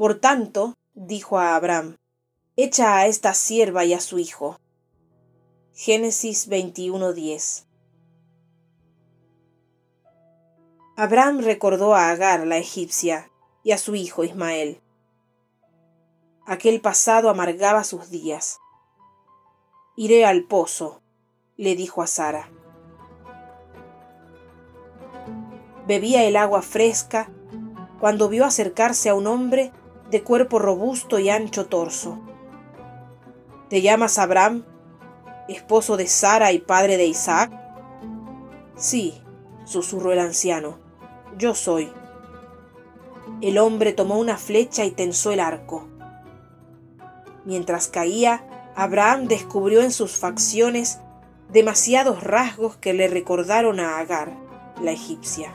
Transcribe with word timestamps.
Por 0.00 0.14
tanto, 0.14 0.78
dijo 0.94 1.38
a 1.38 1.54
Abraham, 1.56 1.98
echa 2.56 2.96
a 2.96 3.06
esta 3.06 3.34
sierva 3.34 3.84
y 3.84 3.92
a 3.92 4.00
su 4.00 4.18
hijo. 4.18 4.58
Génesis 5.74 6.48
21:10 6.48 7.66
Abraham 10.96 11.40
recordó 11.40 11.94
a 11.94 12.08
Agar 12.08 12.46
la 12.46 12.56
egipcia 12.56 13.30
y 13.62 13.72
a 13.72 13.76
su 13.76 13.94
hijo 13.94 14.24
Ismael. 14.24 14.80
Aquel 16.46 16.80
pasado 16.80 17.28
amargaba 17.28 17.84
sus 17.84 18.08
días. 18.08 18.58
Iré 19.96 20.24
al 20.24 20.44
pozo, 20.44 21.02
le 21.58 21.76
dijo 21.76 22.00
a 22.00 22.06
Sara. 22.06 22.48
Bebía 25.86 26.24
el 26.24 26.36
agua 26.36 26.62
fresca 26.62 27.30
cuando 28.00 28.30
vio 28.30 28.46
acercarse 28.46 29.10
a 29.10 29.14
un 29.14 29.26
hombre 29.26 29.74
de 30.10 30.22
cuerpo 30.22 30.58
robusto 30.58 31.18
y 31.18 31.30
ancho 31.30 31.66
torso. 31.66 32.18
¿Te 33.68 33.82
llamas 33.82 34.18
Abraham, 34.18 34.64
esposo 35.48 35.96
de 35.96 36.06
Sara 36.06 36.52
y 36.52 36.58
padre 36.58 36.96
de 36.96 37.06
Isaac? 37.06 37.52
Sí, 38.76 39.22
susurró 39.64 40.12
el 40.12 40.18
anciano 40.18 40.90
yo 41.40 41.54
soy. 41.54 41.90
El 43.40 43.58
hombre 43.58 43.92
tomó 43.92 44.18
una 44.18 44.36
flecha 44.36 44.84
y 44.84 44.90
tensó 44.90 45.32
el 45.32 45.40
arco. 45.40 45.86
Mientras 47.44 47.88
caía, 47.88 48.44
Abraham 48.76 49.26
descubrió 49.26 49.80
en 49.80 49.90
sus 49.90 50.16
facciones 50.16 51.00
demasiados 51.50 52.22
rasgos 52.22 52.76
que 52.76 52.92
le 52.92 53.08
recordaron 53.08 53.80
a 53.80 53.98
Agar, 53.98 54.36
la 54.82 54.92
egipcia. 54.92 55.54